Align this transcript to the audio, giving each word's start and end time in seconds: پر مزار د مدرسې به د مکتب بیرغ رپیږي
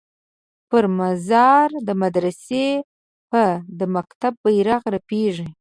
پر 0.69 0.83
مزار 0.99 1.69
د 1.87 1.89
مدرسې 2.01 2.67
به 3.29 3.45
د 3.79 3.81
مکتب 3.95 4.33
بیرغ 4.43 4.81
رپیږي 4.95 5.45